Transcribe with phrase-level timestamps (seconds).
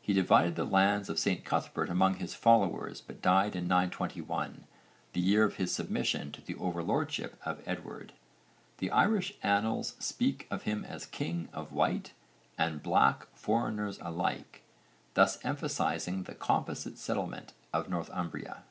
[0.00, 4.66] He divided the lands of St Cuthbert among his followers but died in 921,
[5.14, 8.12] the year of his submission to the overlordship of Edward.
[8.78, 12.12] The Irish annals speak of him as king of White
[12.56, 14.62] and Black foreigners alike,
[15.14, 18.62] thus emphasising the composite settlement of Northumbria.